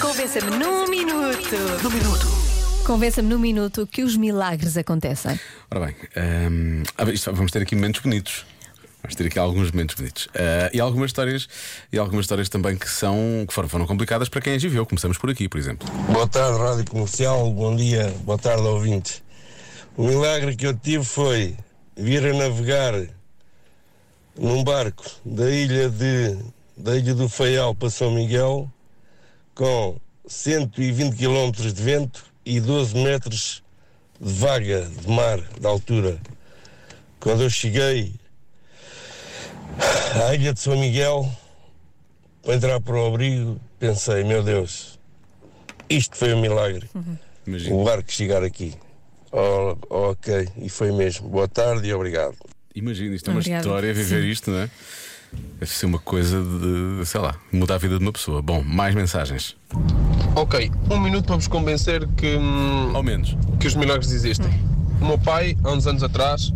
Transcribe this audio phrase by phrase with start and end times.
[0.00, 1.54] Convença-me num minuto.
[1.82, 2.26] No minuto.
[2.86, 5.38] Convença-me num minuto que os milagres acontecem.
[5.70, 5.96] Ora bem,
[6.50, 8.46] hum, ah, isto- vamos ter aqui momentos bonitos.
[9.02, 10.28] Vamos ter aqui alguns momentos bonitos.
[10.34, 11.46] Ah, e algumas histórias
[11.92, 14.86] e algumas histórias também que são que foram, foram complicadas para quem as viveu.
[14.86, 15.86] Começamos por aqui, por exemplo.
[16.10, 17.50] Boa tarde, Rádio Comercial.
[17.52, 19.22] Bom dia, boa tarde, ouvintes.
[19.94, 21.54] O milagre que eu tive foi
[21.94, 22.94] vir a navegar
[24.38, 26.38] num barco da ilha, de,
[26.78, 28.72] da ilha do Faial para São Miguel
[29.58, 33.60] com 120 km de vento e 12 metros
[34.20, 36.16] de vaga de mar, de altura.
[37.18, 38.14] Quando eu cheguei
[40.24, 41.28] à ilha de São Miguel,
[42.40, 44.96] para entrar para o abrigo, pensei, meu Deus,
[45.90, 46.88] isto foi um milagre.
[47.44, 47.74] Imagina.
[47.74, 48.74] O barco chegar aqui.
[49.32, 51.28] Oh, oh, ok, e foi mesmo.
[51.28, 52.36] Boa tarde e obrigado.
[52.76, 53.66] Imagina, isto é uma Obrigada.
[53.66, 54.28] história, viver Sim.
[54.28, 54.70] isto, não é?
[55.58, 58.40] Deve ser uma coisa de, sei lá, mudar a vida de uma pessoa.
[58.40, 59.56] Bom, mais mensagens.
[60.36, 63.36] Ok, um minuto para vos convencer que, hum, Ao menos.
[63.58, 64.48] que os milagres existem.
[65.00, 66.52] O meu pai, há uns anos atrás,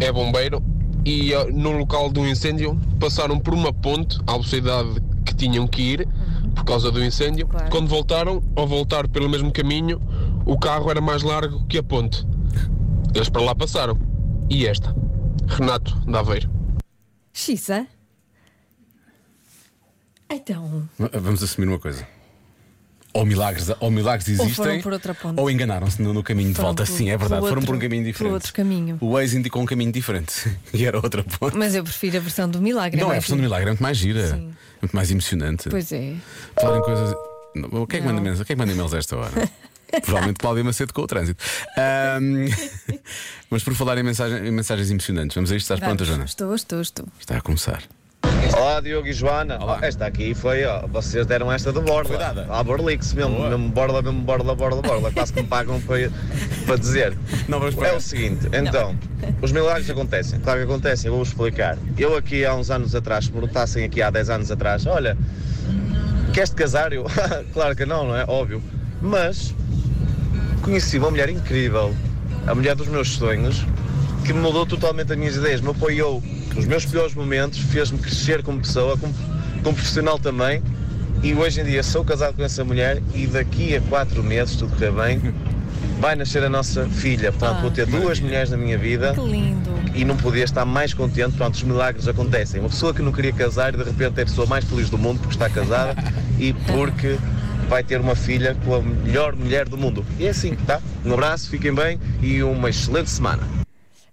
[0.00, 0.62] é bombeiro
[1.04, 5.82] e ah, no local do incêndio passaram por uma ponte à velocidade que tinham que
[5.82, 6.08] ir
[6.54, 7.46] por causa do incêndio.
[7.46, 7.70] Claro.
[7.70, 10.00] Quando voltaram, ao voltar pelo mesmo caminho,
[10.44, 12.26] o carro era mais largo que a ponte.
[13.14, 13.98] Eles para lá passaram.
[14.50, 14.94] E esta?
[15.46, 16.50] Renato da Aveiro.
[17.32, 17.86] Xisa?
[20.30, 22.06] Então, Vamos assumir uma coisa.
[23.14, 24.98] Ou milagres, ou milagres Ou existem, ponte.
[25.36, 26.86] ou enganaram-se no, no caminho de Foram volta.
[26.86, 27.46] por- Sim, é verdade.
[27.46, 28.32] foram por um caminho diferente.
[28.32, 28.96] outro caminho.
[29.02, 31.54] O Waze indicou um caminho diferente e era outra ponte.
[31.54, 32.98] mas eu prefiro a versão do milagre.
[32.98, 34.54] não é a mais versão do milagre, é muito mais gira, Sim.
[34.80, 35.68] muito mais emocionante.
[35.68, 36.14] Pois é.
[36.58, 37.14] Falar em coisas.
[37.54, 38.20] Não, Quem é que manda?
[38.22, 39.30] Quem é que manda a esta hora?
[40.00, 41.42] Provavelmente Cláudia Macedo com o trânsito.
[41.76, 42.46] Ahm,
[43.50, 45.64] mas por falar em, mensagem- em mensagens emocionantes, vamos a isto.
[45.64, 46.08] Estás pronta, Vamos.
[46.08, 46.24] Joana?
[46.24, 47.06] Estou, estou, estou.
[47.20, 47.82] Está a começar.
[48.56, 49.78] Olá Diogo e Joana, Olá.
[49.80, 51.80] Oh, esta aqui foi, ó, vocês deram esta de
[52.16, 52.46] dada.
[52.50, 53.50] À Borlix mesmo, Boa.
[53.50, 55.10] mesmo borla, mesmo borla, borla, borla.
[55.12, 56.10] Quase que me pagam para,
[56.66, 57.16] para dizer.
[57.48, 58.96] Não vamos É o seguinte, então,
[59.40, 61.76] os milagres acontecem, claro que acontecem, eu vou-vos explicar.
[61.98, 65.16] Eu aqui há uns anos atrás, se me perguntassem aqui há 10 anos atrás, olha,
[66.32, 66.92] queres-te casar?
[66.92, 67.04] Eu,
[67.52, 68.24] claro que não, não é?
[68.28, 68.62] Óbvio.
[69.02, 69.54] Mas
[70.62, 71.94] conheci uma mulher incrível,
[72.46, 73.64] a mulher dos meus sonhos,
[74.24, 76.22] que me mudou totalmente as minhas ideias, me apoiou
[76.54, 79.12] nos meus piores momentos, fez-me crescer como pessoa, como,
[79.62, 80.62] como profissional também.
[81.22, 84.72] E hoje em dia sou casado com essa mulher e daqui a quatro meses, tudo
[84.74, 85.34] correr bem,
[86.00, 87.30] vai nascer a nossa filha.
[87.30, 87.60] Portanto, Ah.
[87.60, 89.70] vou ter duas mulheres na minha vida Que lindo.
[89.94, 92.60] e não podia estar mais contente, portanto os milagres acontecem.
[92.60, 94.98] Uma pessoa que não queria casar e de repente é a pessoa mais feliz do
[94.98, 95.94] mundo porque está casada
[96.40, 97.16] e porque
[97.68, 100.04] vai ter uma filha com a melhor mulher do mundo.
[100.18, 100.80] E é assim, tá?
[101.04, 103.42] Um abraço, fiquem bem e uma excelente semana.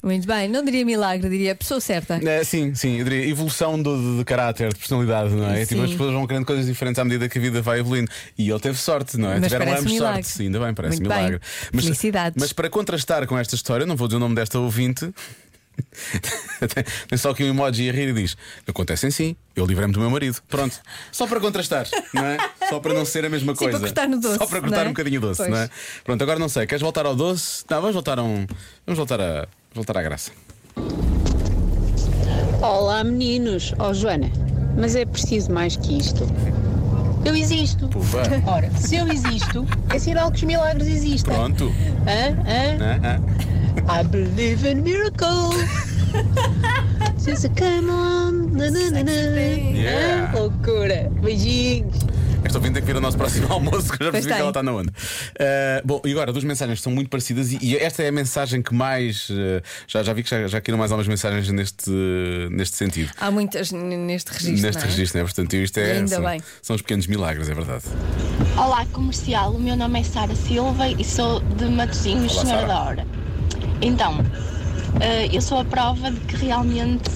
[0.02, 0.48] Muito bem.
[0.48, 2.22] Não diria milagre, diria pessoa certa.
[2.24, 5.66] É, sim, sim, eu diria evolução do, de, de caráter, de personalidade, não é?
[5.66, 5.76] Sim.
[5.76, 8.10] Tipo, as pessoas vão querendo coisas diferentes à medida que a vida vai evoluindo.
[8.38, 9.40] E ele teve sorte, não é?
[9.42, 10.24] Mas Tiveram ambos milagre.
[10.24, 11.18] sorte, sim, ainda bem, parece Muito bem.
[11.18, 11.42] milagre.
[11.44, 12.38] Felicidades.
[12.40, 15.12] Mas para contrastar com esta história, não vou dizer o nome desta ouvinte.
[17.08, 18.36] Tem só que um emoji a rir e diz:
[18.68, 20.38] Acontecem sim, eu livrei-me do meu marido.
[20.48, 20.80] Pronto.
[21.12, 22.38] Só para contrastar, não é?
[22.70, 23.80] Só para não ser a mesma Sim, coisa.
[23.80, 24.90] para cortar no doce, Só para cortar é?
[24.90, 25.50] um bocadinho o doce, Pois.
[25.50, 25.70] não é?
[26.04, 26.66] Pronto, agora não sei.
[26.68, 27.64] Queres voltar ao doce?
[27.70, 28.46] Não, vamos voltar a um.
[28.86, 29.48] Vamos voltar a.
[29.74, 30.32] Voltar à graça.
[32.62, 34.30] Olá meninos, ó Joana,
[34.78, 36.28] mas é preciso mais que isto.
[37.26, 37.88] Eu existo.
[37.90, 38.22] Pufa.
[38.48, 41.34] Ora, se eu existo, é sinal que os milagres existem.
[41.34, 41.66] Pronto.
[42.08, 42.32] Hã?
[42.48, 42.78] Hã?
[42.82, 43.20] Ah, ah.
[43.88, 45.56] I believe in miracles.
[47.18, 48.54] Since I come on.
[48.54, 49.12] Na, na, na, na.
[49.12, 50.32] Yeah.
[50.34, 50.40] Hã?
[50.40, 51.10] Loucura.
[51.22, 52.10] Beijinhos.
[52.44, 54.50] Esta ouvinte tem que vir ao nosso próximo almoço, que eu já percebi que ela
[54.50, 54.92] está na onda.
[54.92, 58.12] Uh, bom, e agora, duas mensagens que são muito parecidas, e, e esta é a
[58.12, 59.30] mensagem que mais.
[59.30, 61.92] uh, já, já vi que já, já caíram mais algumas mensagens neste,
[62.52, 63.12] neste sentido.
[63.20, 64.52] Há muitas neste registro.
[64.52, 64.86] neste não é?
[64.86, 65.24] registro, né?
[65.26, 65.92] Portanto, isto é.
[65.92, 66.42] Ainda são, bem.
[66.62, 67.84] são os pequenos milagres, é verdade.
[68.58, 72.68] Olá comercial, o meu nome é Sara Silva e sou de Matosinhos, Senhora Sara.
[72.68, 73.29] da Hora.
[73.82, 74.14] Então,
[75.00, 77.10] eh, eu sou a prova de que realmente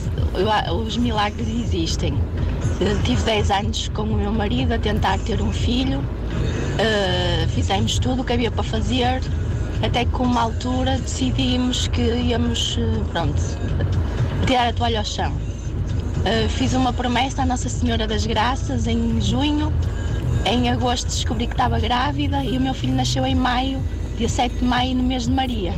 [0.85, 2.17] os milagres existem.
[2.79, 6.01] Eu tive 10 anos com o meu marido a tentar ter um filho,
[6.79, 9.21] eh, fizemos tudo o que havia para fazer,
[9.83, 13.41] até que uma altura decidimos que íamos, eh, pronto,
[14.47, 15.33] tirar a toalha ao chão.
[16.51, 19.73] Fiz uma promessa à Nossa Senhora das Graças em junho.
[20.45, 23.81] Em agosto descobri que estava grávida e o meu filho nasceu em maio,
[24.17, 25.73] dia 7 de maio, no mês de Maria.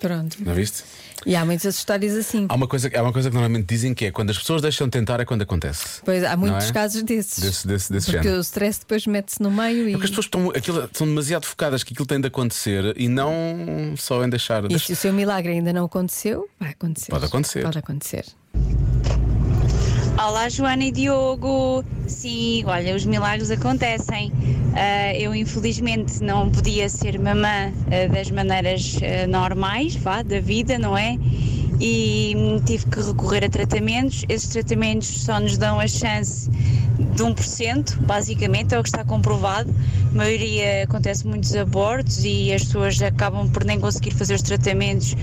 [0.00, 0.36] Pronto.
[0.40, 0.84] Não viste?
[1.24, 2.46] E há muitas histórias assim.
[2.48, 4.86] Há uma, coisa, há uma coisa que normalmente dizem que é quando as pessoas deixam
[4.86, 6.00] de tentar é quando acontece.
[6.04, 6.72] Pois há muitos é?
[6.72, 7.38] casos desses.
[7.42, 8.38] Desse- desse- desse Porque género.
[8.38, 9.92] o stress depois mete-se no meio e.
[9.92, 13.94] Porque as pessoas estão, aquilo, estão demasiado focadas que aquilo tem de acontecer e não
[13.96, 14.70] só em deixar.
[14.70, 17.10] E se o seu milagre ainda não aconteceu, vai acontecer.
[17.10, 17.62] Pode acontecer.
[17.62, 18.24] Pode acontecer.
[20.18, 21.84] Olá, Joana e Diogo.
[22.06, 24.32] Sim, olha, os milagres acontecem.
[24.78, 30.78] Ah, eu, infelizmente, não podia ser mamã ah, das maneiras ah, normais, vá, da vida,
[30.78, 31.16] não é?
[31.80, 32.34] E
[32.66, 34.26] tive que recorrer a tratamentos.
[34.28, 39.74] Esses tratamentos só nos dão a chance de 1%, basicamente, é o que está comprovado.
[40.10, 45.16] A maioria acontece muitos abortos e as pessoas acabam por nem conseguir fazer os tratamentos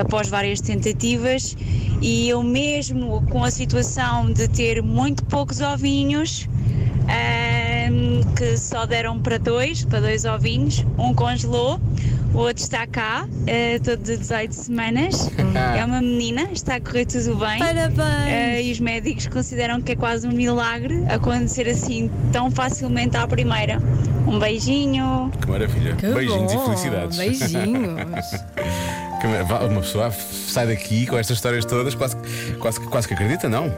[0.00, 1.56] após várias tentativas.
[2.00, 6.48] E eu mesmo com a situação de ter muito poucos ovinhos,
[7.90, 11.80] ahm, que só deram para dois, para dois ovinhos, um congelou,
[12.32, 15.30] o outro está cá, eh, todo de 18 semanas,
[15.76, 17.58] é uma menina, está a correr tudo bem.
[17.58, 18.28] Parabéns.
[18.28, 23.26] Eh, e os médicos consideram que é quase um milagre acontecer assim tão facilmente à
[23.26, 23.80] primeira.
[24.26, 25.30] Um beijinho.
[25.40, 25.96] Que maravilha.
[25.96, 27.18] Que Beijinhos bom, e felicidades.
[27.18, 28.00] Beijinhos.
[29.70, 32.16] Uma pessoa sai daqui com estas histórias todas, quase,
[32.58, 33.70] quase, quase que acredita, não?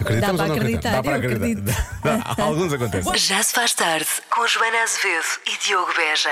[0.00, 1.70] Acreditamos Dá para acreditar, Dá para eu acreditar.
[1.70, 2.34] acredito.
[2.36, 3.16] Dá- Alguns acontecem.
[3.18, 6.30] Já se faz tarde com Joana Azevedo e Diogo Beja.